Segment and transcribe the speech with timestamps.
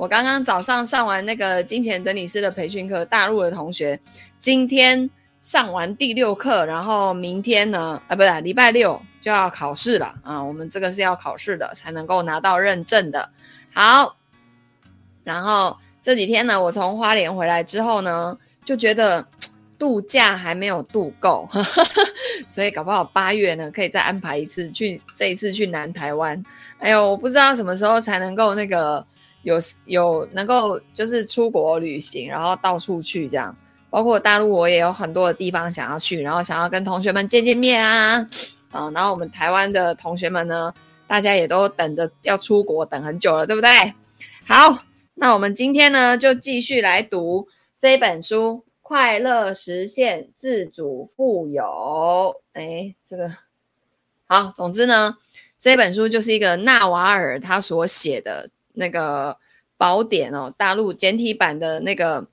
[0.00, 4.00] 我刚刚早上上完那个金钱整理师的培训课，大陆的同学
[4.38, 5.10] 今天
[5.42, 13.28] 上完第六课，然后明天呢，啊，不是礼拜六就要考试了啊，我们这个是要考试的，才能够拿到认证的。
[13.74, 14.16] 好，
[15.22, 19.22] 然后这几天呢，我从花莲回来之后呢，就觉得
[19.78, 21.46] 度假还没有度够，
[22.48, 26.42] 所以搞不好八月呢，可以再安排一次去，这一次去南台湾。
[26.78, 29.06] 哎呦，我不知道什么时候才能够那个。
[29.42, 33.56] 有有能够就是出国旅行，然后到处去这样，
[33.88, 38.28] 包括大陆我也有很多的地方想要去，然后想要跟同学们见见面啊，
[38.70, 40.72] 啊，然后我们台湾的同学们呢，
[41.06, 43.70] 大家也都等着要出国等很久了，对不对？
[44.46, 44.84] 好，
[45.14, 47.48] 那我们今天呢就继续来读
[47.78, 51.64] 这一本书《快乐实现自主富有》。
[52.52, 53.32] 哎，这个
[54.26, 55.16] 好，总之呢，
[55.58, 58.50] 这本书就是一个纳瓦尔他所写的。
[58.80, 59.36] 那个
[59.76, 62.26] 宝典哦，大陆简体版的那个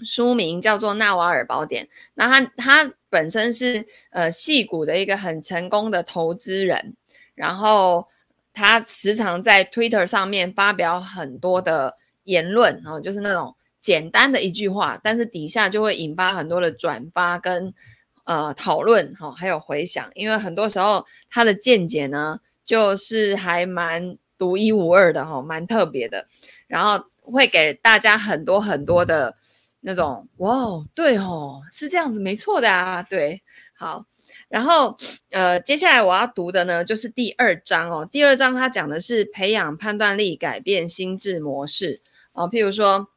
[0.00, 1.84] 书名叫做《纳瓦尔宝典》。
[2.14, 6.96] 那他他本身是呃戏骨的一个很成功的投资人，
[7.34, 8.08] 然后
[8.52, 17.72] 他时常在 Twitter 上面发表很多的言论哦，就是那种简单的一句话，但是底下就会引发很多的转发跟
[18.24, 24.18] 呃讨论哈，还有回响，因为很多时候他的见解呢，就是还蛮。
[24.38, 26.26] 独一无二的哈，蛮特别的，
[26.66, 29.34] 然后会给大家很多很多的
[29.80, 33.42] 那种哇，对哦，是这样子，没错的啊，对，
[33.74, 34.04] 好，
[34.48, 34.96] 然后
[35.30, 42.00] 呃，接下来我要读的呢，就是第二章哦，第二章它讲的是培养判断力，改变心智模式
[42.32, 43.08] 哦，譬如说，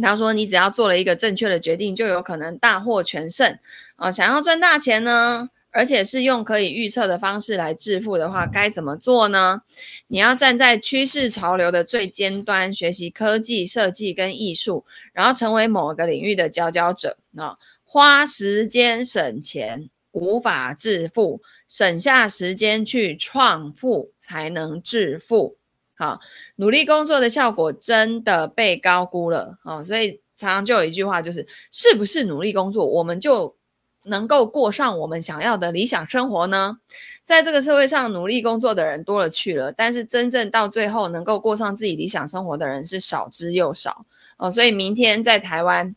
[0.00, 3.58] 他说你只要做了一个正确的决定，就有可能大获全胜
[3.96, 5.50] 啊，想要赚大钱呢。
[5.72, 9.62] 而且是用可以预测的方式来致富的话，该怎么做呢？
[10.08, 17.56] 你要站在趋势潮流的最尖端，学习科技设计跟艺术，然后成为某个领域的佼佼者啊！
[17.84, 25.56] 花时间省钱无法致富，省下时间去创富才能致富。
[25.94, 26.20] 好，
[26.56, 29.82] 努力工作的效果真的被高估了啊！
[29.82, 33.56] 所以常常就有一句话，就是是不是努力工作，我们就
[34.04, 36.78] 能够过上我们想要的理想生活呢？
[37.24, 44.04] 在这个社会上，努力工作的人多了去了，但是真正到最后能够过上自己理想生活的人是少之又少
[44.38, 44.50] 哦。
[44.50, 45.94] 所以明天在台湾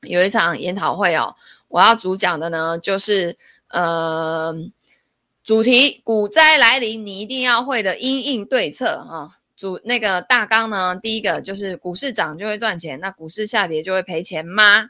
[0.00, 1.36] 有一场研讨会哦，
[1.68, 3.36] 我要主讲的呢就是
[3.68, 4.52] 呃
[5.44, 9.38] 主题：股灾来临，你一定要会的因应对策啊。
[9.54, 14.88] 主那个大纲呢，第一个就是股市涨就会赚钱，那股市下跌就会赔钱吗？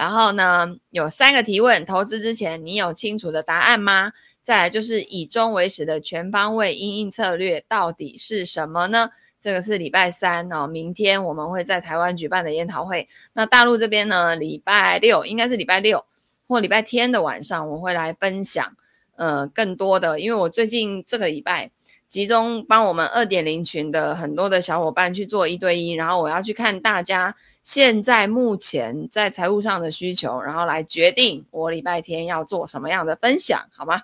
[0.00, 4.12] 然后呢，有三个提问：投资之前你有清楚的答案吗？
[4.42, 9.10] 再来就是以终为始的全方位因应策略到底是什么呢？
[9.42, 13.06] 这个是礼拜三哦，明天我们会在台湾举办的研讨会。
[13.34, 16.02] 那大陆这边呢，礼拜六应该是礼拜六
[16.48, 18.74] 或礼拜天的晚上，我会来分享
[19.16, 21.70] 呃更多的，因为我最近这个礼拜
[22.08, 27.36] 集中帮我们二点零群的很多的小伙伴去做一对一，然后我要去看大家。
[27.62, 34.02] 现在目前在财务上的需求，然后来决定我礼拜天要做什么样的分享，好吗？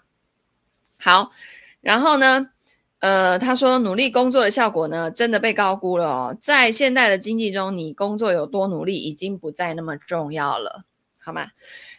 [0.99, 1.31] 好，
[1.81, 2.51] 然后呢，
[3.01, 6.37] 呃，他说努力工作的效果呢，真的被高估了哦。
[6.41, 10.85] 在现代的经济中，你工作有多努力已经不再那么重要了，
[11.19, 11.49] 好吗？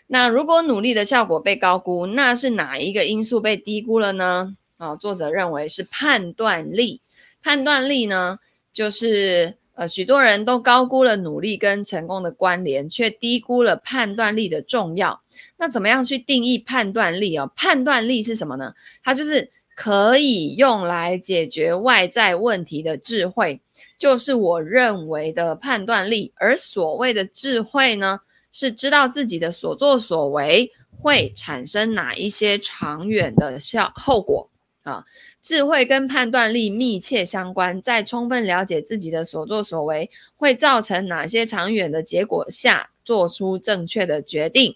[0.05, 4.55] 那如果努力的效果被高估，那是哪一个因素被低估了呢？
[4.77, 7.01] 啊、哦，作者认为是判断力。
[7.41, 8.37] 判断力呢，
[8.71, 9.57] 就是。
[9.77, 15.21] 呃，许多人都高估了努力跟成功的关联，却低估了判断力的重要。
[15.57, 17.51] 那怎么样去定义判断力哦？
[17.55, 18.73] 判断力是什么呢？
[19.03, 23.61] 它就是可以用来解决外在问题的智慧，
[23.99, 26.33] 就是我认为的判断力。
[26.37, 28.21] 而所谓的智慧呢，
[28.51, 34.49] 是知道自己的所作所为会产生哪一些长远的效后果。
[34.81, 35.03] 啊，
[35.47, 44.75] 智慧跟判断力密切相关，在充分了解自己的所作所为会造成哪些长远的结果下，做出正确的决定。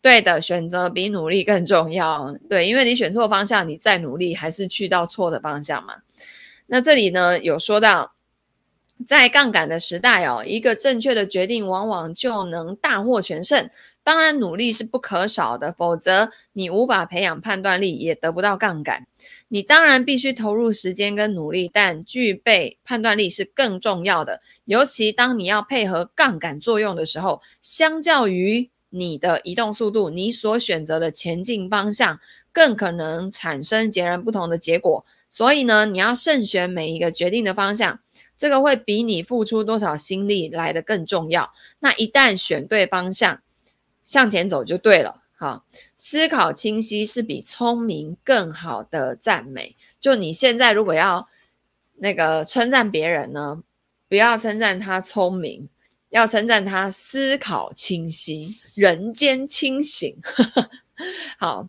[0.00, 2.34] 对的选择比努力更重要。
[2.48, 5.96] 对，因为你选错方向，你再努力还是去到错的方向嘛。
[6.68, 8.14] 那这里呢，有说到，
[9.06, 13.68] 在杠杆的时代哦，一个正确的决定往往就能大获全胜。
[14.06, 19.04] 当然，努力是不可少的，否则你无法培养判断力，也得不到杠杆。
[19.48, 24.40] 你当然必须投入时间跟努力，但具备判断力是更重要的。
[24.64, 32.20] 尤其当你要配合杠杆作用的时候，相较于你的移动速度，你所选择的前进方向
[32.52, 35.04] 更可能产生截然不同的结果。
[35.28, 37.98] 所以呢，你要慎选每一个决定的方向。
[38.38, 41.52] 这个会比你付出多少心力来得更重要。
[41.80, 43.40] 那一旦选对方向，
[44.06, 45.24] 向前走就对了。
[45.34, 45.66] 好，
[45.96, 49.76] 思考清晰是比聪明更好的赞美。
[50.00, 51.28] 就你现在如果要
[51.96, 53.62] 那个称赞别人呢，
[54.08, 55.68] 不要称赞他聪明，
[56.08, 60.16] 要称赞他思考清晰，人间清醒。
[61.36, 61.68] 好。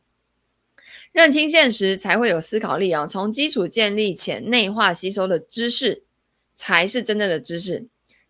[1.14, 3.08] 认清现实，才会有思考力哦。
[3.08, 6.04] 从基础建立且内化吸收的知识，
[6.54, 7.88] 才是真正的知识。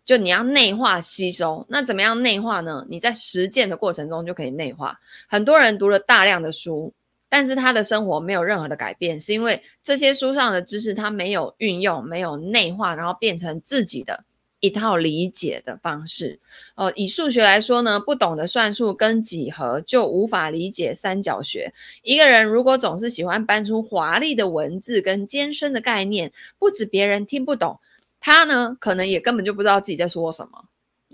[0.08, 2.86] 就你要内化吸收，那怎么样内化呢？
[2.88, 4.98] 你在实践的过程中就可以内化。
[5.28, 6.94] 很多人读了大量的书，
[7.28, 14.24] 但是他的生活没有任何的改变，是因为这些书上的知识他没有运用，没有内化，然后变成自己的。
[14.60, 16.36] 一套理解的方式，
[16.74, 21.72] 哦，以数学来说呢，不懂得算术跟几何，就无法理解三角学。
[22.02, 27.78] 一个人如果总是喜欢搬出华丽的文字跟艰深的概念，不止别人听不懂，
[28.20, 30.64] 他呢，可能也根本就不知道自己在说什么。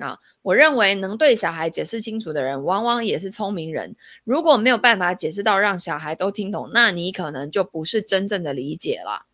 [0.00, 3.94] 啊，我认为能对小孩解释清楚的人，往往也是聪明人。
[4.24, 9.26] 如果没有办法解释到让小孩都听懂，那你可能就不是真正的理解了。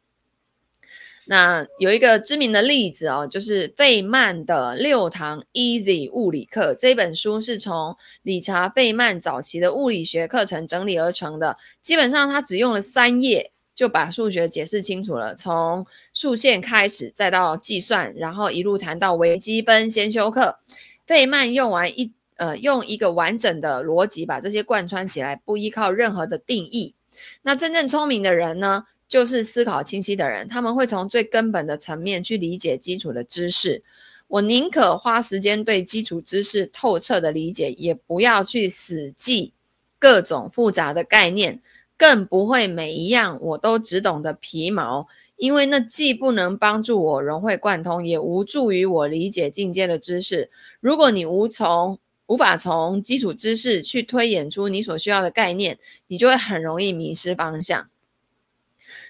[1.25, 6.75] 那有一个知名的例子哦，就是费曼的六堂 Easy 物理课。
[6.75, 11.56] 这本书是从理查·费曼早期的物理学课程整理而成的。
[11.81, 20.59] 基本上，他只用了三页就把数学解释清楚了，从数线开始，再到计算，然后一路谈到微积分先修课。
[21.06, 26.94] 费曼用完一呃，用一个完整的逻辑把这些贯穿起来，不依靠任何的定义。
[27.41, 28.85] 那真正聪明的人呢？
[29.09, 33.82] 就是思考清晰的人，他们会从最根本的层面去理解基础的知识。
[34.29, 39.55] 我宁可花时间对基础知识透彻的理解，也不要去死记
[39.99, 41.62] 各种复杂的概念，
[42.00, 45.06] 更不会每一样我都只懂得皮毛，
[45.37, 50.49] 因为那既不能帮助我融会贯通，也无助于我理解进阶的知识。
[50.81, 57.91] 如果你无从无法从基础知识去推演出你所需要的概念，你就会很容易迷失方向。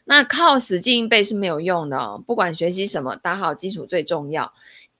[0.06, 4.52] 那靠死记硬背是没有用的，不管学习什么，打好基础最重要。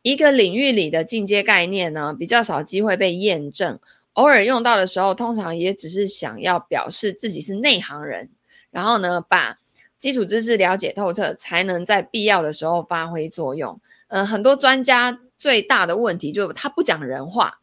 [0.03, 3.81] 一个领域里的进阶概念呢，比较少机会被验证，
[4.15, 8.29] 偶尔用到的时候，通常也只是想要表示自己是内行人，
[8.71, 9.59] 然后呢，把
[9.99, 13.81] 基础知识了解透彻，才能在必要的时候发挥作用。
[14.09, 17.61] 嗯、很多专家最大的问题就是他不讲人话，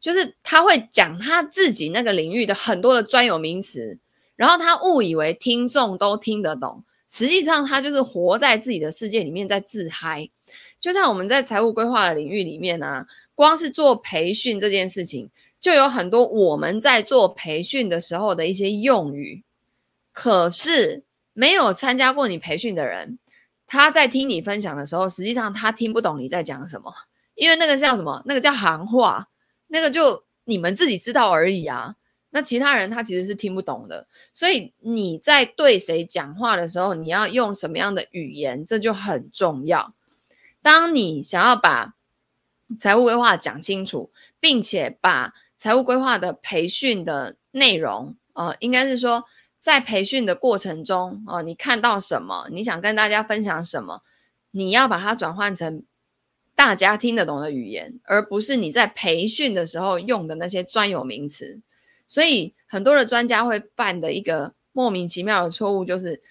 [0.00, 3.98] 就是他会讲他自己那个领域的很多的专有名词。
[4.36, 10.28] 然后他误以为听众都听得懂，实际上他就是活在自己的世界里面在自嗨。
[10.78, 15.30] 就像我们在财务规划的领域里面呢、啊，光是做培训这件事情，
[15.66, 19.42] 就有很多我们在做培训的时候的一些用语。
[20.12, 21.02] 可是
[21.32, 23.18] 没有参加过你培训的人，
[23.66, 26.94] 他在听你分享的时候，实际上他听不懂你在讲什么，
[27.34, 28.22] 因为那个叫什么？
[28.26, 29.26] 那个叫行话，
[29.66, 31.96] 那个就你们自己知道而已啊。
[32.30, 39.92] 那其他人他其实是听不懂的，所以你在对谁讲话的时候，你要用什么样的语言，这就很重要。
[40.62, 41.94] 当你想要把
[42.78, 49.24] 财务规划讲清楚，并且把财务规划的培训的内容，呃，应该是说
[49.58, 54.02] 在培训的过程中，哦、呃，你看到什么，你想跟大家分享什么，
[54.50, 55.82] 你要把它转换成
[56.54, 61.60] 大家听得懂的语言，而不是你在培训的时候用的那些专有名词。
[62.08, 66.22] 所以很多的专家会犯的一个莫名其妙的错误，就是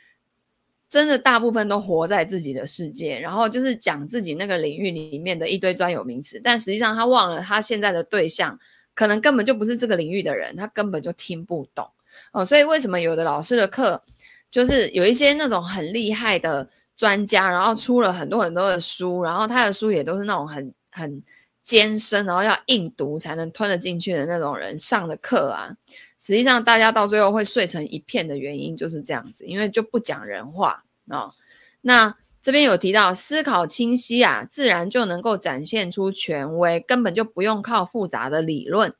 [0.87, 8.57] 真的大部分都活在自己的世界，然后就是讲自己那个领域里面的一堆专有名词，但实际上他忘了他现在的对象
[8.95, 11.87] 可能根本就不是这个领域的人，他根本就听不懂
[12.31, 12.43] 哦。
[12.43, 14.01] 所以为什么有的老师的课
[14.49, 21.21] 就是有一些那种很厉害的专家，然后出了很多很多的书，然后他的书也都是那种很很。
[21.65, 25.75] 艰深，然后要硬读才能吞得进去的那种人上的课啊，
[26.19, 31.33] 实际上大家到最后会碎成一片的原因就是这样子，因为就不讲人话啊、哦。
[31.81, 38.93] 那这边有提到思考清晰啊，自然就能够展现出权威，根本就不用靠复杂的理论，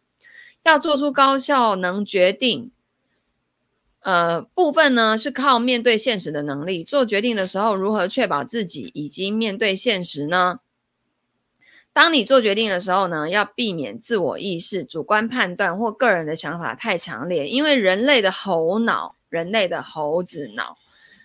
[0.63, 2.71] 要做出高效能决定。
[3.99, 10.61] 呃，部分呢是靠面对现实的能力，做决定的时候如何确保自己已经面对现实呢？
[11.93, 20.79] 当你做决定的时候呢，要避免自我意识、主观判断或个人的想法太强烈，因为人类的猴脑、人类的猴子脑，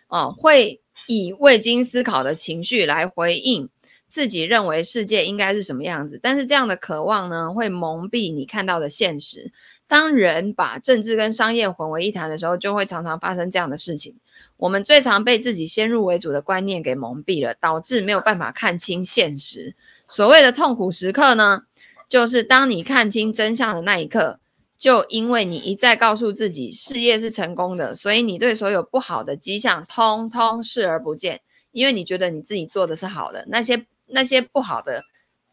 [0.09, 3.69] 啊、会以未经思考的情绪来回应
[4.09, 9.51] 自己认为世界应该是什么样子，但是这样的渴望呢，会蒙蔽你看到的现实。
[9.89, 14.15] 当人把政治跟商业混为一谈的时候，就会常常发生这样的事情。
[14.57, 19.75] 我们最常被自己先入为主的观念给蒙蔽了，导致没有办法看清现实。
[20.09, 21.63] 所谓的痛苦时刻呢，
[22.09, 24.39] 就是当你看清真相的那一刻，
[24.81, 35.05] 就因为你一再告诉自己事业是成功的，所以你对所有不好的迹象通通视而不见，因为你觉得你自己做的是好的，那些那些不好的。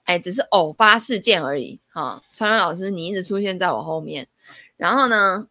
[0.05, 2.23] 哎，只是偶发事件而已哈。
[2.31, 4.29] 川川老师，你一直出现在我后面，
[4.77, 5.49] 然后呢，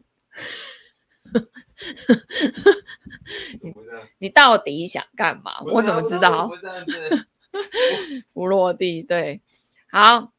[3.62, 3.74] 你
[4.16, 5.60] 你到底想干嘛？
[5.66, 6.50] 我怎么知道？
[8.32, 9.42] 不落地，对，
[9.90, 10.32] 好，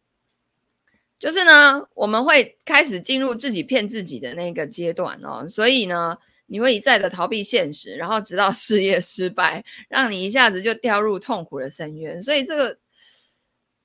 [1.20, 12.78] 就是呢，我们会开始进入自己骗自己的那个阶段哦，所以呢，你会一再的逃避现实，然后直到事业失败，让你一下子就掉入痛苦的深渊，所以这个。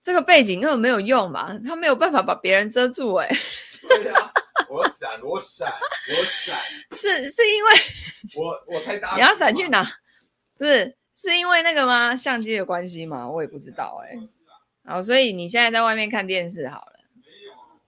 [0.04, 4.32] 这个背景根本没有用嘛，他没有办法把别人遮住哎、啊，
[4.68, 5.72] 我闪，我闪，
[6.08, 6.58] 我闪。
[6.90, 7.70] 是是因为
[8.34, 9.14] 我我太大。
[9.14, 9.86] 你要闪去哪？
[10.58, 12.16] 不是是因为那个吗？
[12.16, 13.30] 相机的关系吗？
[13.30, 14.28] 我也不知道哎、欸。
[14.84, 16.91] 好，所以你现在在外面看电视好了。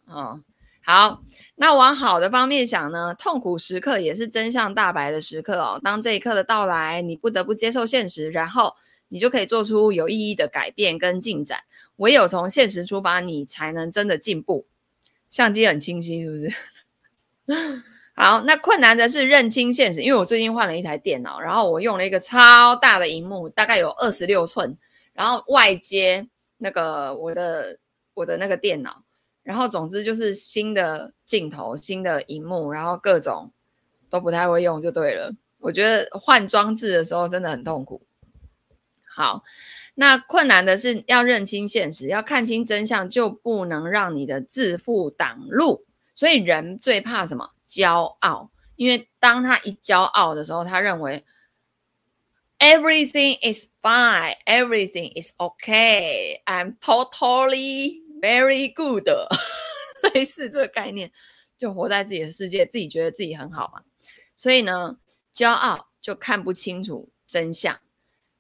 [0.07, 0.41] 哦。
[0.83, 1.23] 好，
[1.57, 5.81] 那往好的方面想呢，痛苦时刻也是真相大白的时刻哦。
[5.83, 8.75] 当这一刻的到来，你不得不接受现实，然后。
[9.09, 11.61] 你就可以做出有意义的改变跟进展。
[11.97, 14.67] 唯有从现实出发，你才能真的进步。
[15.31, 16.53] 相机很清晰，是不是？
[18.17, 20.01] 好，那困难的是认清现实。
[20.01, 24.77] 因为我最近换了一台电脑，然后我用了一个超大的荧幕，大概有二十六寸，
[25.13, 27.79] 然后外接那个我的
[28.15, 29.04] 我的那个电脑，
[29.45, 33.53] 然后总之就是新的镜头、新的荧幕，然后各种
[34.11, 35.33] 都不太会用，就对了。
[35.59, 38.03] 我觉得换装置的时候真的很痛苦。
[39.15, 39.45] 好，
[39.95, 45.87] 那困难的是要认清现实，要看清真相，就不能让你的自负挡路。
[46.15, 47.51] 所以人最怕什么？
[47.69, 51.25] 骄傲，因为当他一骄傲的时候，他认为
[52.61, 59.07] everything is fine, everything is okay, I'm totally very good，
[60.15, 61.11] 类似这个概念，
[61.59, 63.83] 就活在自己的世界，自己觉得自己很好嘛。
[64.35, 64.97] 所以呢，
[65.35, 67.79] 骄傲就看不清楚真相。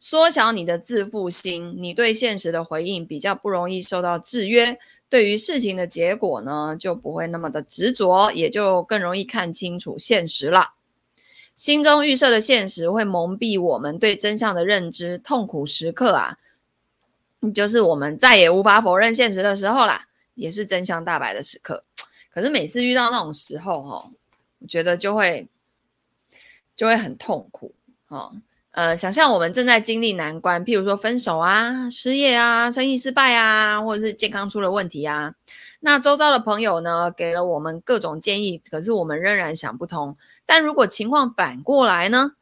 [0.00, 10.75] 缩小你的自负心，你对现实的回应比较不容易受到制约，对于事情的结果呢，就不会那么的执着，也就更容易看清楚现实了。
[11.57, 16.37] 心中预设的现实会蒙蔽我们对真相的认知，痛苦时刻啊，
[17.53, 21.85] 就是我们再也无法否认现实的时候啦，也是真相大白的时刻。
[22.33, 24.11] 可是每次遇到那种时候，哈，
[24.61, 25.49] 我觉得就会
[26.77, 27.75] 就会很痛苦，
[28.07, 28.33] 哈。
[28.73, 35.33] 呃，想象我们正在经历难关，譬如说分手啊、失业啊、生意失败啊，或者是健康出了问题啊。
[35.79, 40.17] 那周遭的朋友呢，给了我们各种建议，可是我们仍然想不通。
[40.45, 42.33] 但如果情况反过来呢？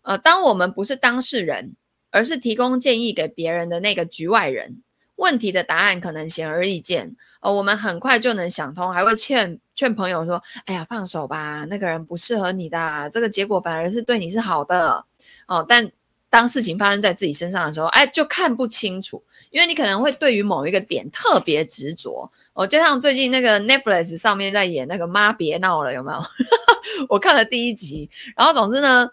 [0.00, 1.76] 呃，当我们不是当事人，
[2.12, 4.80] 而是提供建议给别人的那个局外人，
[5.16, 15.04] 问题的答案可能显而易见，呃，我们很快就能想通，还会劝劝朋友说：“哎呀，放手吧，那个人不适合你的，这个结果反而是对你是好的。”
[15.48, 15.90] 哦，但
[16.30, 22.30] 当事情发生在自己身上的时候，哎，就看不清楚，因为你可能会对于某一个点特别执着。
[22.54, 26.22] 哦，就像最近那个 Netflix 上面在演那个妈别闹了，有没有？
[27.08, 29.08] 我看了第一集，然后总之呢，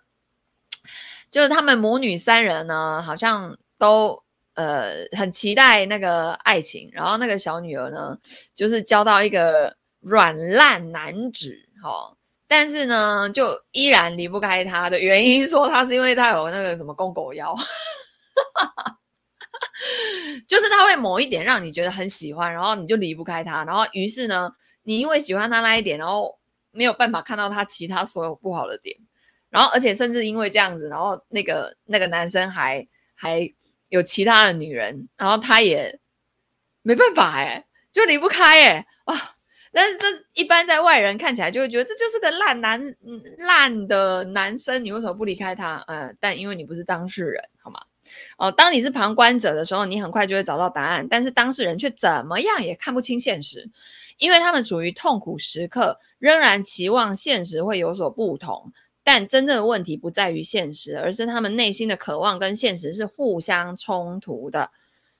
[1.31, 4.24] 就是他们母女三人呢，好像都
[4.55, 8.17] 呃很期待那个爱情，然后那个小女儿呢，
[8.55, 12.15] 就是交到一个软烂男子，哈、哦。
[12.51, 17.55] 但是呢，就依然离不开他的原因，说他是因为他有那个什么公狗腰，
[20.48, 26.39] 就是他会某一点让你觉得很喜欢，然后你就离不开他，然后于是呢，你因为喜欢他那一点，然后
[26.71, 28.98] 没有办法看到他其他所有不好的点，
[29.50, 33.51] 然后而且甚至因为这样子，然后那个那个男生还还
[33.89, 36.00] 有其他的女人，然后他也
[36.82, 39.36] 没办法哎，就离不开哎啊。
[39.72, 42.82] 但是这一般在外人看起来就会觉得这就是个烂男，
[43.38, 45.84] 烂的男生，你为什么不离开他？
[45.88, 47.79] 呃，但因为你不是当事人，好吗？
[48.38, 53.70] 哦，当你是旁观者的时候，你很快就会找到答案，但是当事人却怎么样也看不清现实，
[54.18, 58.74] 因为他们处于痛苦时刻，仍然期望现实会有所不同。
[59.11, 64.69] 但真正的问题不在于现实，而是他们内心的渴望跟现实是互相冲突的。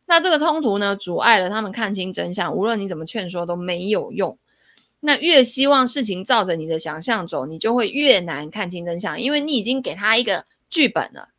[0.06, 2.56] 那这个冲突呢，阻碍了他们看清真相。
[2.56, 4.38] 无论你怎么劝说都没有用。
[5.00, 11.30] 那越希望事情照着你的想象走，你就会越难看清真相，因为你已经给他一个剧本了，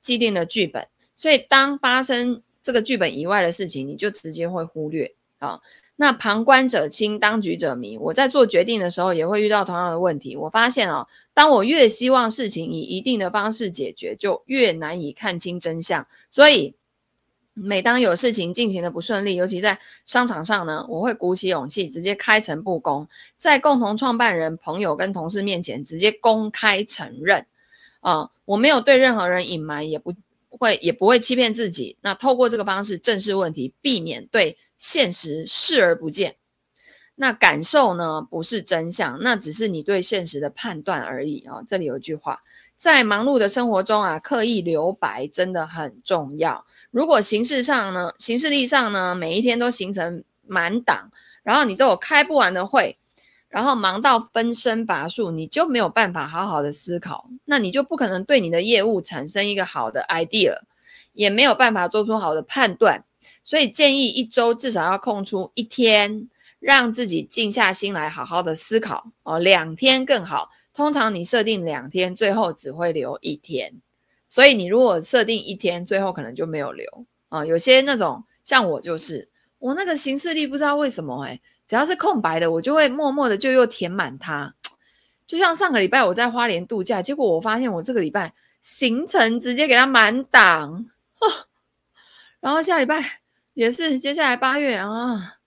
[0.00, 0.86] 既定的剧本。
[1.16, 5.60] 所以当发生这个剧本以外的事情，你就直接会忽略啊。
[6.02, 7.96] 那旁观者清，当局者迷。
[7.96, 10.36] 我在做决定的时候，也会遇到同样的问题。
[10.36, 16.04] 我发现啊，当我越希望事情以一定的方式解决，就越难以看清真相。
[16.28, 16.74] 所以，
[17.54, 23.06] 每当有事情进行的不顺利，尤其在商场上呢，我会鼓起勇气，直接开诚布公，
[23.36, 27.46] 在共同创办人、朋友跟同事面前直接公开承认。
[28.00, 30.12] 啊，我没有对任何人隐瞒，也不
[30.50, 31.96] 会也不会欺骗自己。
[32.00, 36.34] 那透过这个方式正视问题，避免对现实视而不见。
[37.14, 41.62] 那感受呢，不是真相，那只是你对现实的判断而已啊。
[41.68, 42.42] 这里有一句话，
[42.74, 46.66] 在忙碌的生活中啊，刻意留白真的很重要。
[46.90, 51.12] 如果形式上呢，形式力上呢，每一天都形成满档，
[51.44, 52.98] 然后你都有开不完的会，
[53.48, 60.56] 然后忙到分身乏术，你就没有办法好好的思考，那你就不可能对你的业务产生一个好的 idea，
[61.12, 63.04] 也没有办法做出好的判断。
[63.44, 66.28] 所以建议一周至少要空出一天，
[66.60, 69.38] 让自己静下心来好好的思考哦。
[69.38, 73.74] 两天更好，通常你设定两天，最后只会留一天。
[74.28, 84.54] 所以你如果设定一天，最后可能就没有留啊、有些那种像我就是，我那个行事历不知道为什么诶、欸，只要是空白的，我就会默默的就又填满它。
[85.26, 90.86] 就像上个礼拜我在花莲度假，结果我发现我这个礼拜行程直接给它满档，
[92.42, 93.00] 然后下礼拜
[93.54, 95.38] 也是，接下来八月啊，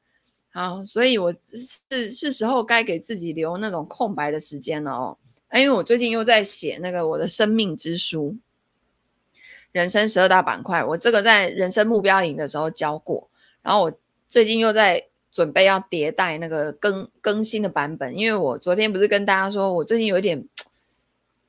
[0.50, 5.18] 好，所以我是是时候该给自己留那种空白的时间了哦。
[5.54, 8.38] 因为我最近又在写那个我的生命之书。
[9.74, 13.30] 人生十二大板块，我这个在人生目标营的时候教过，
[13.62, 13.94] 然后我
[14.30, 20.48] 最近又在准备要迭代那个更更新的版本，因为我昨天不是跟大家说我最近有一点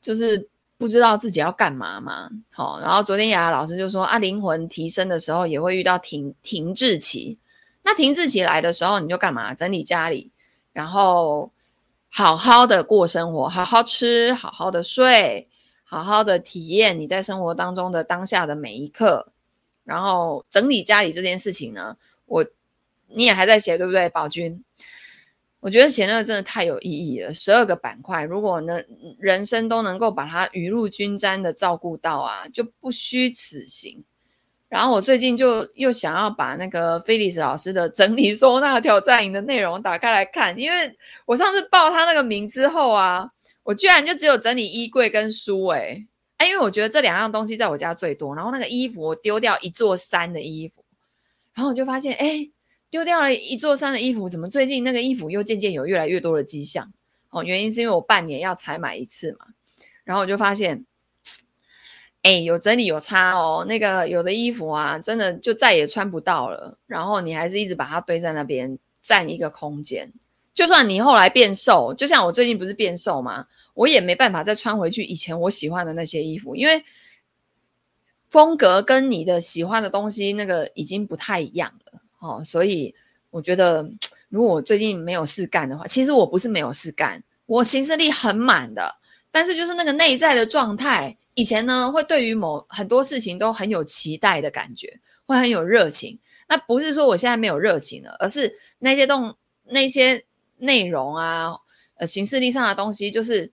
[0.03, 0.49] 就是
[0.79, 7.39] 不知道自己要干嘛嘛，好，然后昨天雅雅老师就说啊，灵魂提升的时候也会遇到停停滞期，
[7.83, 9.55] 那停滞期来的时候你就干嘛？
[9.55, 10.31] 整理家里，
[10.73, 11.51] 然后
[12.09, 15.49] 好好的过生活，好好吃，好好的睡。
[15.89, 19.29] 好好的体验你在生活当中的当下的每一刻，
[19.85, 22.45] 然后整理家里这件事情呢，我
[23.07, 24.65] 你也还在写对不对，宝君？
[25.67, 27.35] 我觉得写那个真的太有意义了。
[27.35, 28.85] 十二个板块，如果能
[29.19, 34.05] 人生都能够把它雨露均沾的照顾到啊，就不虚此行。
[34.69, 43.29] 然后我最近就又想要把那个菲利斯老师的整理收纳挑战营的内容打开来看，因为我上次报他那个名之后啊。
[43.65, 48.33] 我居然就只有整理衣柜跟书诶、欸，哎，因为我觉得这两样东西在我家最多。
[48.33, 50.85] 然后那个衣服我丢掉一座山的衣服，
[51.53, 52.49] 然后我就发现，哎，
[52.91, 56.93] 丢掉了一座山的衣服，怎么最近那个衣服又渐渐有越来越多的迹象？
[57.31, 59.47] 哦，原因是因为我半年要采买一次嘛。
[60.05, 60.87] 然后我就发现，
[62.23, 63.65] 哎，有整理有差哦。
[63.69, 66.79] 那个有的衣服啊，真的就再也穿不到了。
[66.87, 70.13] 然后你还是一直把它堆在那边，占一个空间。
[70.55, 73.47] 就算你后来变瘦，就像我最近不是变瘦吗？
[73.75, 76.83] 我也没办法再穿回去以前我喜欢的那些衣服，因为
[78.31, 82.43] 风格跟你的喜欢的东西那个已经不太一样了哦。
[82.45, 82.95] 所以
[83.31, 83.89] 我觉得，
[84.29, 88.91] 如果我最近没有事干的话，其实我不是没有事干，我行事力很满的，
[89.31, 96.19] 但是就是那个内在的状态，以前呢会对于某很多事情都很有期待的感觉，会很有热情。
[96.49, 100.25] 那不是说我现在没有热情了，而是那些动那些。
[100.59, 101.55] 内容啊，
[101.97, 103.53] 呃，行事力上的东西，就是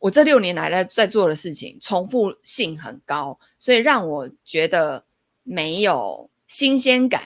[0.00, 5.04] 我这六年来在在做的事情，重复性很高，所以让我觉得
[5.44, 7.22] 没有新鲜感，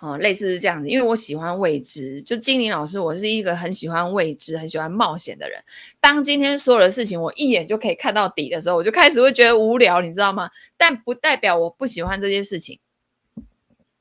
[0.00, 0.88] 哦、类似是这样子。
[0.88, 5.62] 因为我喜欢未知，就精灵老师，我是一个很喜欢未知、很喜欢冒险的人。
[6.00, 10.50] 当今天所有的事情我一眼就可以看到底的时候，我就开始会觉得无聊，你知道吗？
[10.76, 12.78] 但不代表我不喜欢这些事情，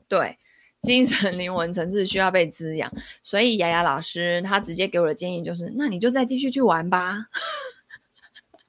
[0.07, 0.37] 对。
[0.83, 2.89] 精神灵魂层次需要被滋养，
[3.21, 7.25] 所以雅雅老师他直接给我的建议就是：那你就再继续去玩吧。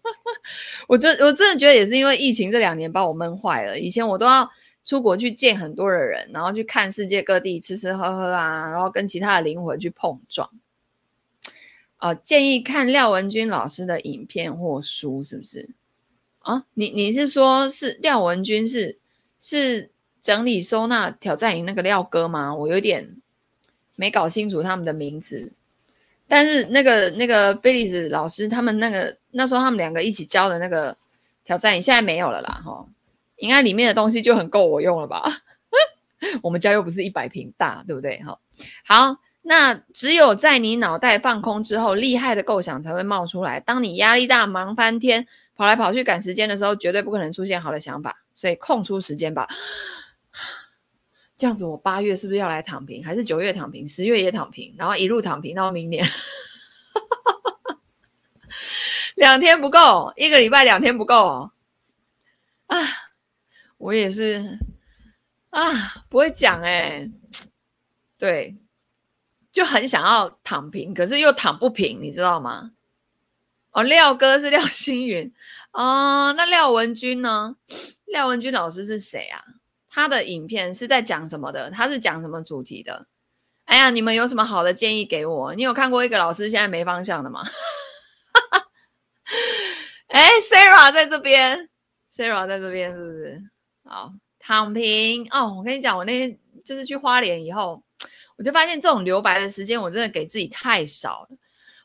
[0.88, 3.78] 我真我真的觉得也是因为疫情这两年把我闷坏了。
[3.78, 4.50] 以前我都要
[4.88, 10.48] 出国去见很多的人，然后去看世界各地吃吃喝喝啊，然后跟其他的灵魂去碰撞。
[11.98, 15.68] 哦、建议看廖文君老师的影片或书，是不是？
[16.38, 18.98] 啊，你你是说是廖文君是
[19.38, 19.90] 是？
[20.20, 22.54] 整理收纳挑战营那个廖哥吗？
[22.54, 23.16] 我有点
[23.94, 25.52] 没搞清楚他们的名字，
[26.26, 30.94] 但是那个那个菲利斯老师他们那个那时候他们两个一起教的那个
[31.44, 32.86] 挑战营现在没有了啦，哈，
[33.38, 35.22] 应该里面的东西就很够我用了吧？
[36.42, 38.20] 我们家又不是一百平大，对不对？
[38.22, 38.38] 哈，
[38.84, 43.60] 好，那只有在你脑袋放空之后，厉害的构想才会冒出来。
[43.60, 49.48] 当你压力大、忙翻天、跑来跑去赶时间的时候，绝对不可能出现好的想法，所以空出时间吧。
[51.38, 53.04] 这样子我八月是不是要来躺平？
[53.04, 53.86] 还是九月躺平？
[53.86, 54.74] 十月也躺平？
[54.76, 56.04] 然后一路躺平到明年？
[59.14, 61.50] 两天不够，一个礼拜两天不够
[62.66, 62.76] 啊！
[63.78, 64.58] 我也是
[65.50, 65.72] 啊，
[66.08, 67.10] 不会讲哎、
[68.18, 68.56] 对，
[69.50, 72.72] 就很想要躺平，可是又躺不平，你知道吗？
[73.70, 75.32] 哦，廖哥是 廖星云
[75.72, 77.56] 哦，那廖文君呢？
[78.06, 79.42] 廖文君老师是谁啊？
[79.88, 81.70] 他的影片是在讲什么的？
[81.70, 83.06] 他是讲什么主题的？
[83.64, 85.54] 哎呀，你们有什么好的建议给我？
[85.54, 87.44] 你有看过一个老师现在没方向的吗？
[90.08, 91.68] 哎，Sarah 在这边
[92.14, 93.42] ，Sarah 在这边是不是？
[93.90, 95.54] 好，躺平哦。
[95.56, 97.82] 我跟你讲，我那天就是去花莲以后，
[98.36, 101.36] 我就发现这种留白的时间，我真的给自己太少了。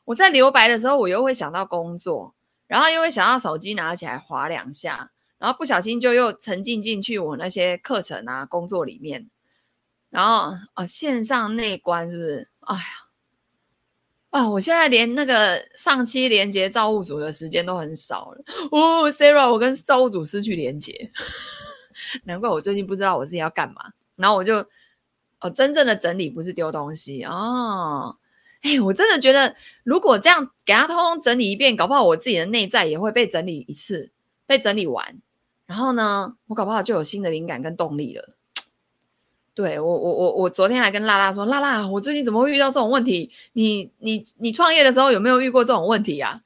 [0.03, 2.35] 我在留白的时候，我又会想到工作，
[2.67, 9.29] 然后又会想到手机拿起来划两下，然后不小心就又沉浸进去我那些课程啊、工作里面。
[10.09, 12.49] 然后哦，线上内观是不是？
[12.59, 12.83] 哎呀！
[14.29, 14.49] 啊！
[14.49, 21.11] 我现在连那个上期连接造物主的时间都很少了哦，Sarah，我跟造物主失去连接，
[22.23, 23.91] 难怪我最近不知道我自己要干嘛。
[24.15, 24.65] 然后我就
[25.39, 28.17] 哦，真正的整理不是丢东西哦。
[28.61, 34.11] 哎，我真的觉得，如果这样给他通通整理一遍，搞不好我自己的内在也会被整理一次，
[34.45, 35.19] 被整理完。
[35.65, 38.35] 然后呢，我搞不好就有新的灵感跟动力了。
[39.53, 43.31] 对我，我我我昨天还跟拉拉说，拉拉，我最近怎么会遇到这种问题？
[43.53, 46.41] 你你你创业的时候有没有遇过这种问题呀？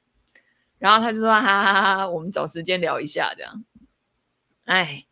[0.78, 3.64] 然后他就说，哈哈哈哈，我们找时间聊一下，这样。
[4.64, 5.06] 哎，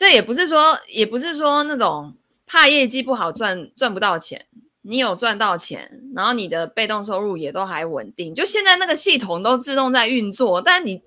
[0.00, 4.46] 这也不是说，也不是说那种怕业绩不好赚赚不到钱，
[4.80, 11.02] 你有赚到钱，然后你的被动收入也都还稳定，就现在那个系统都自动在运作，但你，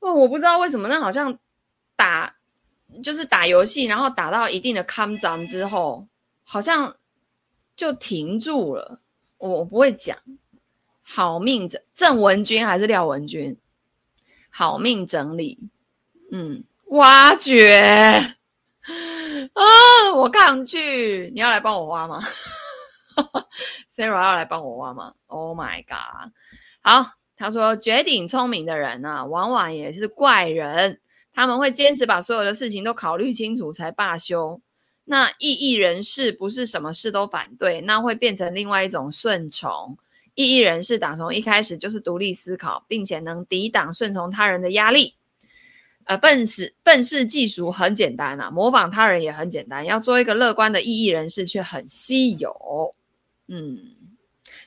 [0.00, 1.38] 哦，我不知道为什么，那好像
[1.94, 2.34] 打。
[3.02, 6.08] 就是打游戏，然后打到一定的康张之后，
[6.42, 6.96] 好像
[7.76, 9.02] 就停住了。
[9.36, 10.16] 我我不会讲，
[11.02, 13.58] 好命郑郑文君还是廖文君？
[14.48, 15.68] 好命整理，
[16.32, 18.36] 嗯，挖掘
[19.52, 21.30] 啊，我抗拒。
[21.34, 22.20] 你要来帮我挖吗？
[23.94, 26.32] Sarah 要来帮我挖吗？Oh my god！
[26.80, 31.00] 好，他说绝顶聪明的人啊，往往也是怪人。
[31.32, 34.60] 他们会坚持把所有的事情都考虑清楚才罢休。
[35.04, 39.98] 那异议人士不是什么事都反对，那会变成另外一种顺从。
[40.34, 45.14] 异议人士打从一开始就是独立思考，并且能抵挡顺从他人的压力。
[46.08, 49.86] 呃，笨事笨事技术很简单啊，模仿他人也很简单。
[49.86, 52.94] 要做一个乐观的异议人士却很稀有。
[53.46, 53.78] 嗯，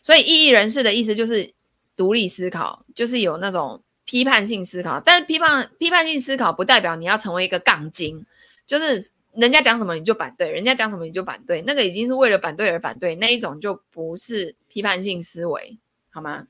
[0.01, 1.51] 所以异议人士的意思就是
[1.95, 3.83] 独立思考，就是有那种。
[4.03, 8.25] 批判性思考，但是批判批判性思考不代表你要成为一个杠精，
[8.65, 15.77] 就是人家讲什么你就反对，人家讲什么你就反对，那个已经是为了反对而反对，那一种就不是批判性思维，
[16.09, 16.47] 好吗？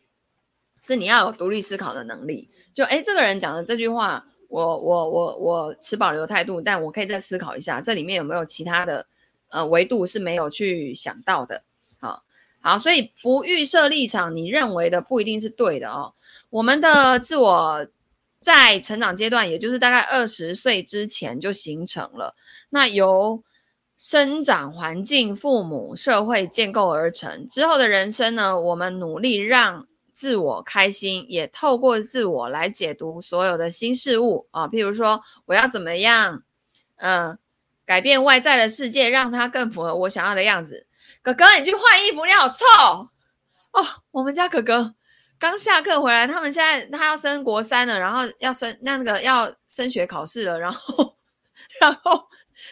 [0.82, 2.50] 是你要有独立思考的能力。
[2.74, 9.06] 就诶，这个人讲的这句话，我我我我持保留态度，但我可以再思考一下，这里面有没有其他的
[9.50, 11.64] 呃维度是没有去想到的。
[12.00, 12.22] 好
[12.60, 16.14] 好，所以不预设立场，你认为的不一定是对的哦。
[16.50, 17.88] 我们的自我
[18.42, 22.36] 在成长阶段，也就是大概二十岁之前就形成了，
[22.72, 23.42] 那由
[23.98, 27.48] 生长环境、父母、社会建构而成。
[27.48, 29.88] 之后的人生呢，我们努力让
[30.22, 34.68] 自我开心，也透过自我来解读所有的新事物啊。
[34.68, 36.44] 譬如说，我要怎么样，
[36.98, 37.40] 嗯、
[37.88, 40.86] 改变外在的世界，让它更符合我想要的样子。
[41.24, 42.64] 哥哥，你去换衣服，你好臭
[43.72, 43.84] 哦！
[44.12, 44.94] 我们家哥哥
[45.40, 51.18] 刚下课回来，他们现在他要升国三了，然后要升那个要升学考试了，然后
[51.80, 52.28] 然后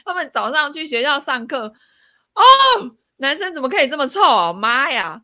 [0.06, 1.74] 他们早上去学校上课
[2.36, 2.44] 哦，
[3.18, 4.54] 男生怎么可以这么臭啊？
[4.54, 5.24] 妈呀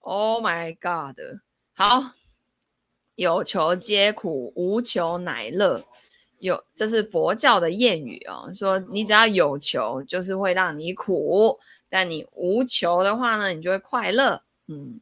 [0.00, 1.16] ！Oh my god！
[1.74, 2.12] 好，
[3.14, 5.82] 有求皆苦，无求乃乐。
[6.38, 11.58] 有，这是佛教的谚语哦，说你只要有求，就是会让你苦。
[11.88, 14.42] 但你无求的话呢，你就会快乐。
[14.68, 15.00] 嗯，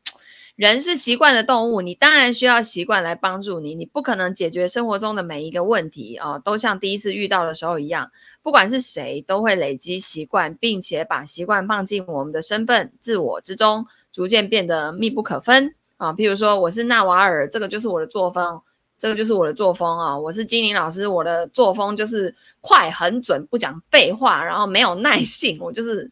[0.55, 3.75] 人是习惯的动物，你当然需要习惯来帮助你。
[3.75, 8.13] 你不可能解决生活中的每一个问题哦，都像第一次遇到的时候一样。
[8.43, 16.13] 不管是谁，都会累积习惯，并且把习惯放进我们的身份、自我之中，逐渐变得密不可分啊。
[16.15, 18.61] 譬如说，我是纳瓦尔，这个就是我的作风。
[18.99, 20.19] 这个就是我的作风啊！
[20.19, 26.11] 我是金玲老师，我的作风就是快、很准，不讲废话，然后没有耐性，我就是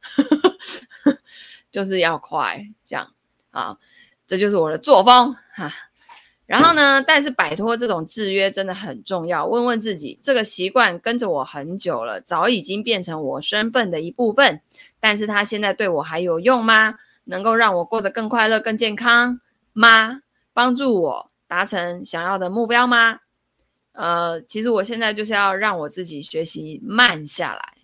[1.70, 3.07] 就是要快，这样
[3.51, 3.77] 啊，
[4.27, 5.70] 这就是我的作风哈。
[6.46, 9.46] 然后呢，但是摆脱这种制约真的很重要。
[9.46, 14.62] 问问自己，这个习惯跟着我很久了，早已经变成我身份的一部分。
[14.98, 16.94] 但是它现在对我还有用吗？
[17.24, 19.38] 能够让我过得更快乐、更健康
[19.78, 20.22] 吗？
[20.52, 23.20] 帮助我达成想要的目标吗？
[23.92, 27.74] 呃，其实我现在就是要让我自己学习慢下来，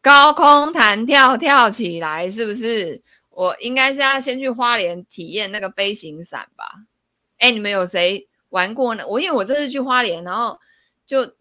[0.00, 3.02] 高空弹跳跳起来，是不是？
[3.28, 6.84] 我应该是要先去花莲体验那个飞行伞吧。
[7.36, 9.06] 哎，你们有谁玩过呢？
[9.06, 10.58] 我因为我这次去花莲，然后
[11.06, 11.34] 就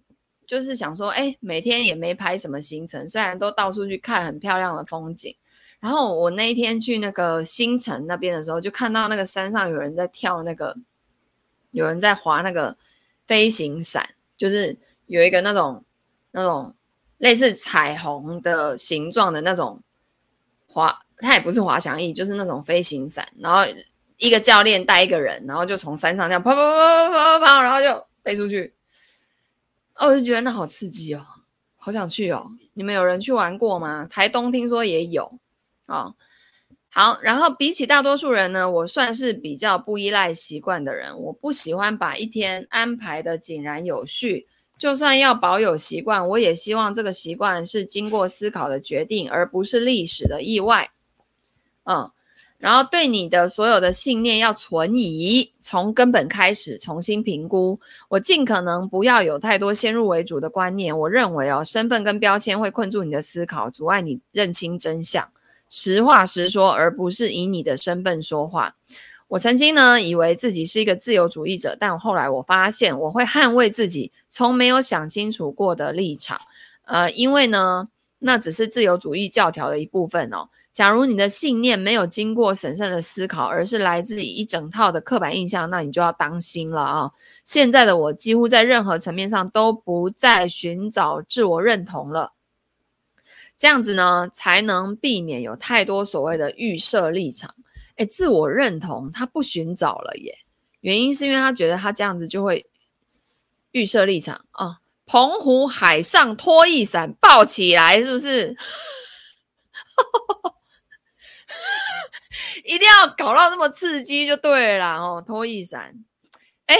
[0.46, 5.36] 就是想说，哎，每天也没排什么行程，虽然都到处去看很漂亮的风景。
[5.82, 10.78] 然后我那一天去那个新城那边的时候，就看到那个山上有人在跳那个，
[11.72, 12.78] 有人在滑那个
[13.28, 15.84] 飞行伞，就是有一个那种
[16.32, 16.74] 那种
[17.18, 19.82] 类似彩虹的形状的那种
[20.68, 23.66] 滑，它也不是滑翔翼，就是那种飞行伞，然后。
[24.18, 28.72] 一个教练带一个人，然后就从山上这样跑跑跑跑跑跑，然后就飞出去。
[29.96, 31.26] 哦，我就觉得那好刺激哦，
[31.76, 32.46] 好想去哦。
[32.76, 34.06] 你们有人去玩过吗？
[34.12, 35.40] 台东听说也有。
[35.92, 36.16] 哦，
[36.90, 37.20] 好。
[37.22, 41.18] 然后比起大多数人呢，我算是比较不依赖习惯的人。
[41.20, 44.48] 我不喜欢把一天安排得井然有序。
[44.78, 50.90] 就算要保有习惯，我也希望这个习惯是经过思考的决定，而不是历史的意外。
[51.84, 52.10] 嗯。
[52.58, 57.80] 然后对你的所有的信念要存疑，从根本开始重新评估。
[58.08, 60.96] 我尽可能不要有太多先入为主的观念。
[60.96, 65.28] 我认为哦，身份跟标签会困住你的思考，阻碍你认清真相。
[65.72, 68.76] 实话实说，而不是以你的身份说话。
[69.30, 76.40] 我曾经呢，以为自己是一个自由主义者，但后来我发现，我会捍卫自己从没有想清楚过的立场。
[76.84, 77.88] 呃，因为呢，
[78.20, 80.50] 那只是自由主义教条的一部分哦。
[80.74, 87.12] 假如你的信念没有经过审慎的思考，而是来自于一整套的刻板印象，那你就要当心了啊！
[87.46, 92.34] 现在的我几乎在任何层面上都不再寻找自我认同了，
[93.62, 97.54] 这样子呢，才能避免有太多所谓的预设立场。
[97.98, 100.36] 诶，自我认同他不寻找了耶，
[100.80, 102.68] 原因是因为他觉得他这样子就会
[103.70, 104.80] 预设立场啊。
[105.06, 108.58] 澎湖海上拖曳伞抱起来，是不是？
[112.66, 115.24] 一定要搞到这么刺激就对了哦！
[115.24, 116.04] 拖曳伞，
[116.66, 116.76] 哎，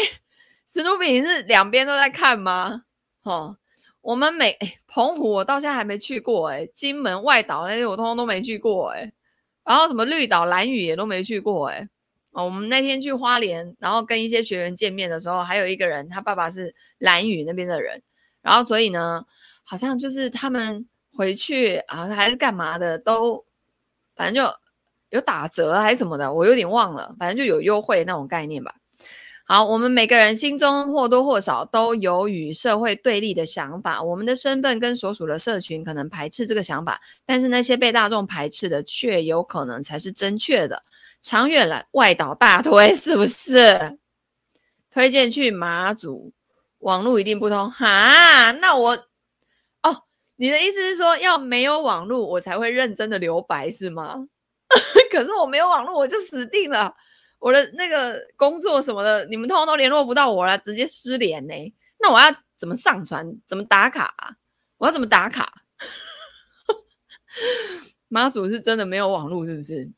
[0.68, 2.86] 史努比你是两边都在看吗？
[3.22, 3.58] 哦，
[4.02, 9.12] 我们每澎湖我到现在还没去过哎，金门外岛那些我通通都没去过哎，
[9.64, 11.88] 然后什么绿岛、兰屿也都没去过哎。
[12.32, 18.02] 哦，我们那天去花莲，然后跟一些学员见面的时候，还有一个人他爸爸是兰屿那边的人，
[18.42, 19.26] 然后所以呢，
[19.64, 23.46] 好像就是他们回去啊还是干嘛的都，
[24.16, 24.52] 反正就。
[25.12, 28.74] 有打折还是什么的，我有点忘了，反正就有优惠那种概念吧。
[29.54, 40.84] 好，我们每个人心中或多或少都有与社会对立的想法，我们的身份跟所属的社群可能排斥这个想法，但是那些被大众排斥的却有可能才是正确的。
[41.22, 43.98] 长远来，外岛大推是不是？
[44.90, 46.32] 推荐去马祖，
[46.78, 48.52] 网络一定不通哈？
[48.62, 48.92] 那我
[49.84, 50.04] 哦，
[50.38, 54.28] 你的意思是说要没有网络我才会认真的留白是吗？
[55.12, 56.96] 可是我没有网络，我就死定了。
[57.42, 61.54] 我的那个工作什么的，你们通通都联络不到我了，直接失联呢。
[62.00, 63.26] 那我要怎么上传？
[63.46, 64.38] 怎么打卡？
[64.78, 65.64] 我要怎么打卡？
[68.08, 69.92] 妈祖是真的没有网络，是不是？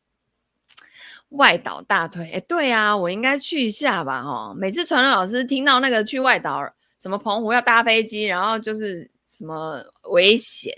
[1.29, 4.21] 外岛大推，哎，对啊，我应该去一下吧？
[4.21, 10.73] 哦，每次传乐老师听到那个去外岛，什么澎湖要搭飞机，然后就是什么危险，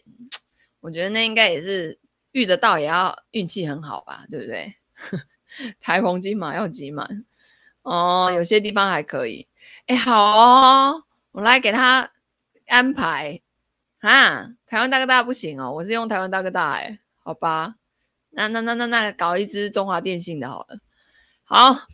[0.81, 1.97] 我觉得那应该也是。
[2.35, 4.75] 遇得到也要运气很好吧，对不对？
[5.79, 7.25] 台风金马要挤满
[7.83, 9.47] 哦，有些地方还可以。
[9.87, 12.11] 哎，好哦，我来给他
[12.67, 13.41] 安排
[13.99, 14.49] 啊。
[14.65, 17.75] 台湾大哥大不行哦，我是用台湾大哥大哎，好吧。
[18.31, 20.77] 那那那那那搞一支中华电信的好了。
[21.43, 21.87] 好，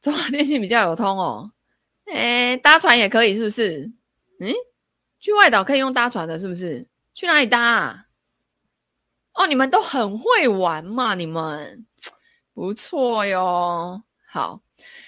[0.00, 1.52] 中华电信比较有通哦。
[2.06, 3.90] 哎，搭船也可以是不是？
[4.40, 4.52] 嗯，
[5.18, 6.86] 去外岛可以用搭船的，是不是？
[7.14, 8.06] 去哪里搭啊？
[9.34, 11.86] 哦，你们都很会玩嘛，你们
[12.54, 14.02] 不错哟。
[14.26, 14.62] 好，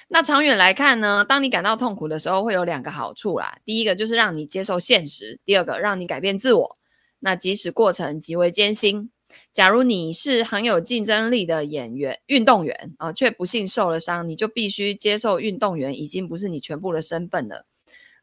[0.09, 3.57] 那长远来看呢，当你感到痛苦的时候，会有两个好处啦。
[3.65, 6.77] 第一个就是让你接受现实，第二个让你改变自我。
[7.21, 9.11] 那即使过程极为艰辛，
[9.51, 17.65] 假如你是很有竞争力的演员、运动员啊，却不幸受了伤，你就必须接受运动员已经不是你全部的身份了。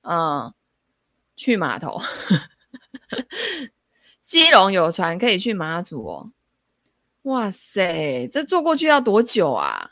[0.04, 0.54] 嗯，
[1.36, 2.00] 去码头。
[4.22, 6.32] 基隆有船可以去马祖哦，
[7.24, 9.92] 哇塞，这坐过去要多久啊？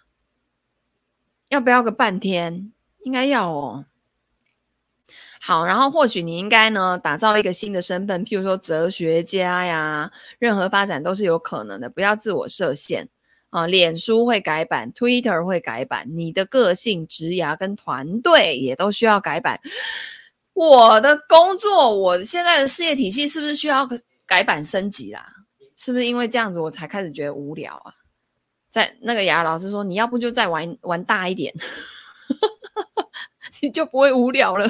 [1.50, 2.72] 要不要个半天？
[3.02, 3.86] 应该要哦。
[5.42, 13.08] 好，然后或许你应该呢，打造一个新的身份，譬如说哲学家呀，任何发展都是有可能的，不要自我设限
[13.52, 13.66] 啊。
[13.66, 19.60] 脸书会改版，Twitter 会改版，你的个性、职涯跟团队也都需要改版。
[20.54, 23.88] 我的工作，我现在的事业体系是不是需要
[24.26, 25.26] 改版升级啦？
[25.82, 27.94] 是不是因为这样子我才开始觉得无聊啊？
[28.70, 31.56] 在那个雅老师说，你要不就再玩玩大一点，
[33.64, 34.70] 你就不会无聊了。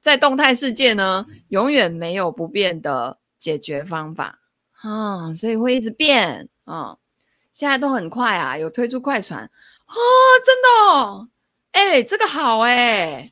[0.00, 4.38] 在动态世界呢，永远没有不变的解决方法
[4.80, 6.96] 啊，所以会一直变啊。
[7.52, 9.40] 现在都很快啊，有推出快船
[9.84, 9.94] 啊，
[10.46, 11.28] 真的哦，
[11.72, 13.30] 哎，这个好哎，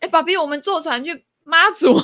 [0.00, 1.96] 哎，爸比，我们坐船去妈祖。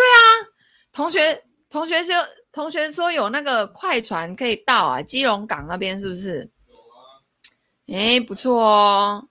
[0.00, 0.48] 对啊，
[0.92, 2.14] 同学，同学说，
[2.50, 6.50] 同学说有那个快船可以到啊，基隆港那边是不是？
[7.92, 9.28] 哎，不错哦，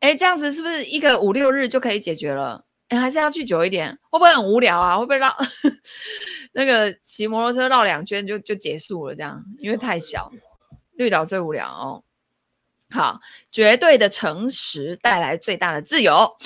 [0.00, 2.64] 哎，这样子是不是一个五六日就可以解决了？
[2.88, 4.96] 哎，还是要去久一点，会不会很无聊啊？
[4.96, 5.36] 会不会绕
[6.54, 9.14] 那个骑摩托车绕两圈就就结束了？
[9.14, 10.32] 这样，因为太小，
[10.92, 12.02] 绿岛最无聊哦。
[12.88, 13.20] 好，
[13.52, 16.36] 绝对的诚实带来最大的自由。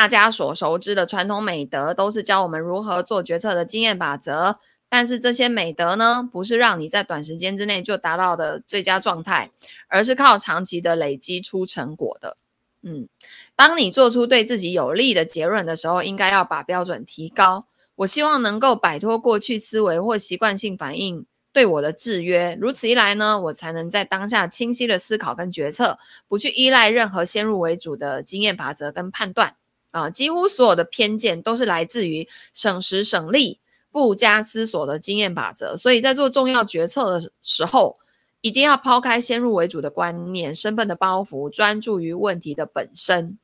[0.00, 4.58] 大家所熟知的传统美德，都是教我们如何做决策的经验法则。
[4.88, 9.50] 但是这些美德呢，不是让你在短时间之内就达到的最佳状态，
[9.88, 12.38] 而是靠长期的累积出成果的。
[12.82, 13.08] 嗯，
[13.54, 17.66] 当你做出对自己有利的结论的时候，应该要把标准提高。
[17.96, 29.56] 我希望能够摆脱过去思维或习惯性反应对我的制约，如此一来呢，我才能在当下清晰的思考跟决策，不去依赖任何先入为主的经验法则跟判断。
[29.90, 33.60] 啊，几乎所有的偏见都是来自于省时省力。
[33.92, 37.98] 不加思索的经验法则，所以在做重要决策的时候，
[38.40, 43.36] 一定要抛开先入为主的观念、身份的包袱，专注于问题的本身。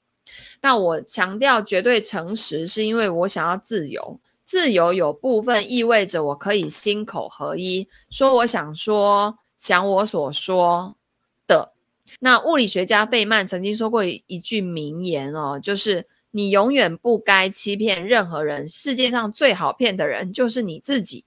[0.60, 4.20] 那我强调绝对诚实，是因为我想要自由。
[4.44, 10.94] 自由有部分意味着我可以心口合一，说我想说，想我所说
[11.48, 11.72] 的。
[12.20, 16.06] 那物理学家费曼曾经说过一句名言哦，就是。
[16.36, 18.68] 你永远不该欺骗任何人。
[18.68, 21.24] 世界上最好骗的人就是你自己，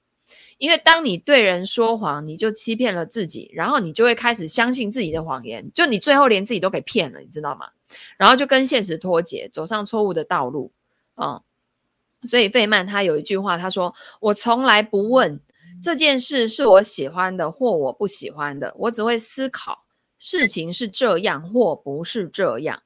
[0.60, 7.72] 因为当你对人说谎，你就欺骗了自己，然后你就会开始相信自己的谎言，就你最后连自己都给骗了，你知道吗？
[8.18, 10.72] 然后就跟现实脱节，走上错误的道路、
[11.16, 11.42] 嗯。
[12.28, 15.40] 所以费曼他有一句话，他说：“我从来不问
[15.82, 19.86] 这件事是我喜欢的或我不喜欢的，我只会思考
[20.20, 22.84] 事情是这样或不是这样。”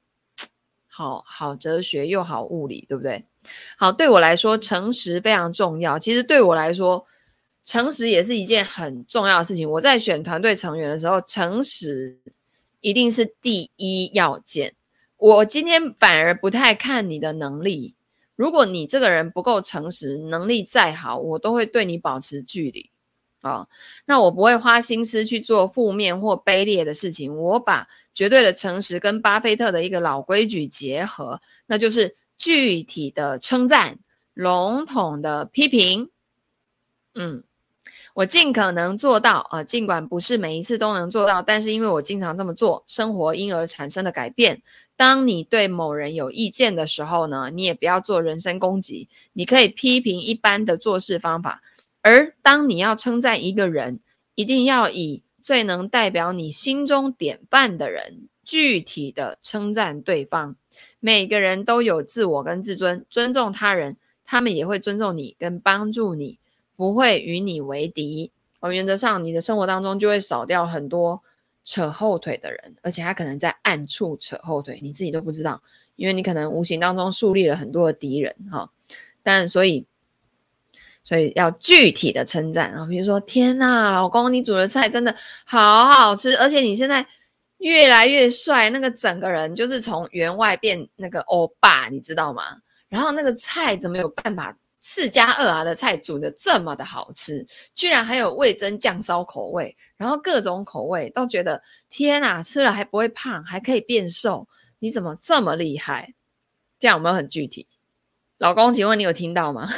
[0.96, 3.24] 好好哲学又好物理，对不对？
[3.76, 5.98] 好，对我来说，诚实非常重要。
[5.98, 7.04] 其实对我来说，
[7.64, 9.68] 诚实也是一件很重要的事情。
[9.68, 12.20] 我在选团队成员的时候，诚实
[12.78, 14.72] 一定是第一要件。
[15.16, 17.96] 我今天反而不太看你的能力。
[18.36, 22.90] 如果你这个人不够诚实，能力再好，我都会对你保持距离。
[23.50, 23.68] 啊、
[24.06, 27.36] 那我不会花心思去做负面或卑劣的事情。
[27.36, 33.98] 我把绝对的诚实跟巴菲特的一个老规矩结合，那就是具体的称赞，
[34.32, 36.10] 笼统的批评。
[37.14, 37.44] 嗯，
[38.14, 44.62] 我尽可能做到啊，尽管不是每一次都能做到，但是因为我经常这么做，生活因而产生了改变。
[44.96, 51.62] 当你对某人有意见的时候呢，你也不要做人身攻击，你可以批评一般的做事方法。
[52.06, 53.98] 而当你要称赞一个人，
[54.34, 60.54] 一定要以最能代表你心中典范的人，具体的称赞对方。
[61.00, 66.38] 每个人都有自我跟自尊，尊重他人，他们也会尊重你跟帮助你，
[66.76, 68.30] 不会与你为敌。
[68.60, 71.22] 而原则上，你的生活当中就会少掉很多
[71.64, 75.62] 扯后腿的人，而且他可能在暗处扯后腿，你自己都不知道，
[75.96, 78.70] 因为你可能无形当中树立了很多的敌人哈。
[79.22, 79.86] 但所以。
[81.04, 85.14] 所以要具体的称赞啊，比如说，天呐，老公，你煮的菜真的
[85.44, 87.06] 好好吃，而且你现在
[87.58, 92.42] 越来越帅，那个整个人就是从员外变那个欧巴，你知道吗？
[92.88, 104.48] 然后那个菜怎么有办法四加二啊的菜煮得这么的好吃，居然还有味增酱烧口味，然后各种口味都觉得天呐，吃了还不会胖，还可以变瘦，
[104.78, 106.14] 你怎么这么厉害？
[106.80, 107.66] 这样有没有很具体？
[108.38, 109.68] 老公，请问你有听到吗？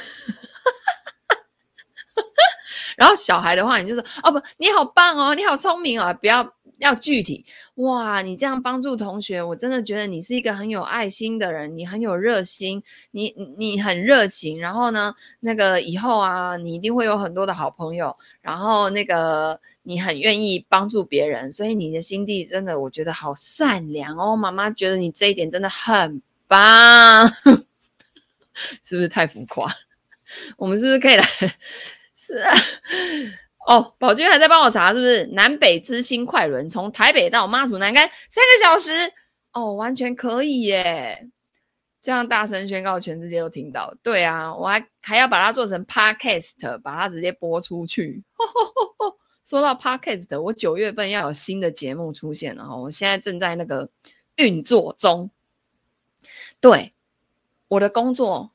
[2.97, 7.45] 然后小孩的话，你就说哦不，你好棒哦，你好聪明哦，不要要具体
[7.77, 8.21] 哇！
[8.23, 14.61] 你这样帮助同学，我真的觉得你是一个很有爱心的人，你很有热心，你你很热情。
[14.61, 18.15] 然后呢，那个以后啊，你一定会有很多的好朋友。
[18.41, 24.37] 然后那个你很愿意帮助别人，所以你的心地真的，我觉得好善良哦。
[24.37, 27.27] 妈妈觉得你这一点真的很棒，
[28.83, 29.71] 是不是太浮夸？
[30.59, 31.25] 我们是不是可以来？
[32.27, 32.55] 是啊。
[33.69, 38.91] 哦，宝君还在帮我查，是不是南北之星快轮从台北到妈祖南竿三个小时？
[39.53, 41.29] 哦，完全可以耶！
[42.01, 43.93] 这样大声宣告，全世界都听到。
[44.03, 48.23] 对啊，我还还要把它做成 podcast，把它直接播出去。
[49.45, 53.89] 说到 podcast，我九月份要有新的节目出现了哈，我现在正在那个
[54.37, 55.31] 运作中。
[56.61, 56.93] 对，
[57.69, 58.53] 我的工作，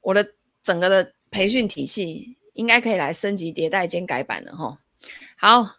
[0.00, 2.38] 我的整个的培训体系。
[2.54, 4.78] 应该可以来升级迭代兼改版了哈。
[5.36, 5.76] 好，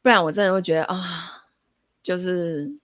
[0.00, 1.46] 不然我真的会觉得啊，
[2.02, 2.78] 就是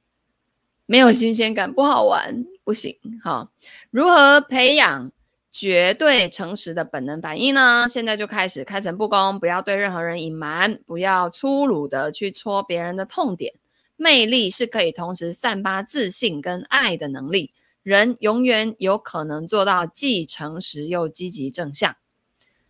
[0.86, 3.50] 没有新鲜感，不好玩，不行哈。
[3.90, 5.12] 如何培养
[5.50, 7.86] 绝对诚实的本能反应呢？
[7.88, 13.54] 现在就开始开诚布公，不要对任何人隐瞒，不要粗鲁的去戳别人的痛点。
[13.96, 17.52] 魅力是可以同时散发自信跟爱的能力。
[17.82, 21.96] 人永远有可能做到既诚实又积极正向。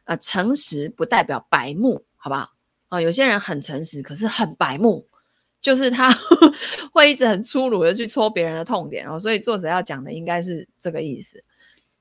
[0.05, 2.51] 呃，诚实不代表白目，好不好？
[2.89, 5.09] 啊、有些人很诚实，可是很白目，
[5.61, 6.13] 就是他
[6.93, 9.19] 会一直很粗鲁的去戳别人的痛点哦。
[9.19, 11.43] 所以作者要讲的应该是这个意思。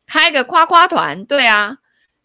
[0.05, 1.77] 开个夸夸团，对啊，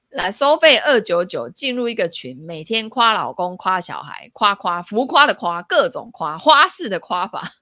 [0.09, 7.53] 来收费二九九，进入一个群，每天夸老公、夸小孩、夸夸浮夸的夸，各种夸花式的夸法。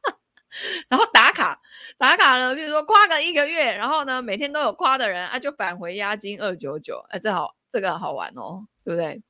[0.88, 1.59] 然后打卡，
[1.98, 9.22] 打卡呢，比如说夸个一个月，然后呢，每天都有夸的人啊，就返回押金二九九，哎，这好，这个好玩哦，对不对？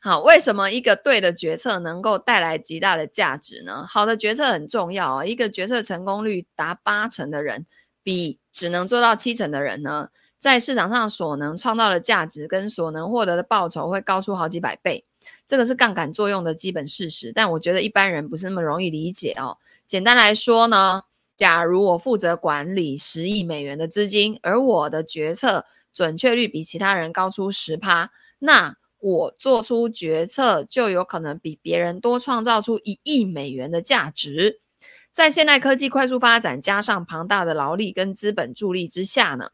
[0.00, 3.84] 好，为什么一个对的决策能够带来极大的价值呢？
[3.88, 7.66] 好的决策很重要啊，一个决策成功率达八成的人，
[8.02, 10.08] 比只能做到七成的人呢，
[10.38, 15.04] 在市场上所能创造的价值跟所能获得的报酬会高出好几百倍。
[15.44, 19.58] 这个是杠杆作用的基本事实，但我觉得一般人不是那么容易理解哦。
[19.84, 21.02] 简单来说呢，
[21.38, 25.64] 假如我负责管理十亿美元的资金，而我的决策
[25.94, 28.10] 准确率比其他人高出十趴，
[28.40, 34.60] 那我做出决策就有可能比别人多创造出一亿美元的价值。
[35.12, 39.50] 在现代科技快速发展，加上庞大的劳力跟资本助力之下呢，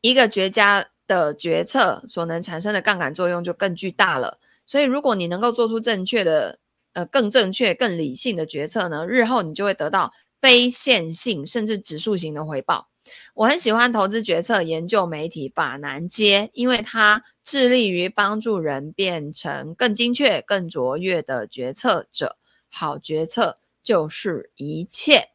[0.00, 4.38] 一个绝佳的决策所能产生的杠杆作用就更巨大了。
[4.66, 6.58] 所以，如果你能够做出正确的，
[6.94, 12.88] 呃，更正确、更理性的决策呢，日后你就会得到非线性甚至指数型的回报。
[13.34, 22.36] 我很喜欢投资决策研究媒体法南街，因为它致力于帮助人变成更精确、更卓越的决策者。
[22.68, 25.30] 好决策就是一切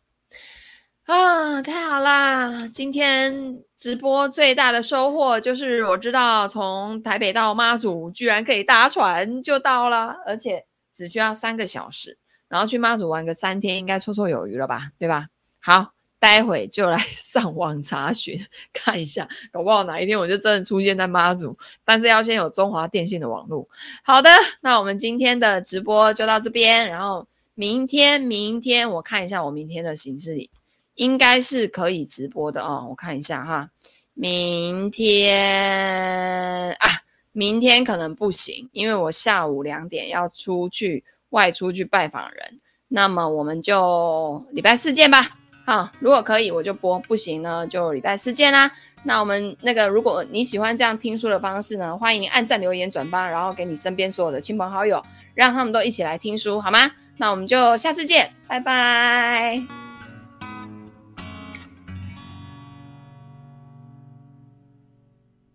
[1.06, 1.62] 啊！
[1.62, 2.68] 太好啦！
[2.74, 10.66] 今天直播最大的收获就是我知道从台北到妈祖居然可以搭船就到了，而且。
[10.96, 14.92] 只需要三个小时，然后去妈祖玩个三天，应该绰绰有余了吧？
[15.00, 15.28] 对吧？
[15.60, 18.40] 好，待会就来 上网查询
[18.72, 23.68] 看一下，搞不好哪一天我就真的出现在妈祖，但是要先有中华电信的网络。
[24.04, 24.30] 好的，
[24.62, 30.50] 那我们今天的直播就到这边，然后明天，明天我看一下我明天的行事历，
[30.96, 32.88] 应该是可以直播的哦。
[32.90, 33.70] 我看一下哈，
[34.14, 36.90] 明天啊。
[37.36, 42.62] 明天可能不行，因为我下午两点要出去外出去拜访人。
[42.88, 45.30] 那么我们就礼拜四见吧。
[45.66, 48.72] 好，如果可以我就播，不行呢就礼拜四见啦。
[49.04, 55.02] 那我们那个，如果你喜欢这样听书的方式呢，欢迎按赞、留言、转发，然后给你身边所有的亲朋好友，
[55.34, 56.92] 让他们都一起来听书，好吗？
[57.18, 59.83] 那我们就下次见，拜拜。